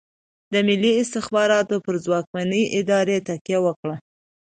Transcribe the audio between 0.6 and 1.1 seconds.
ملي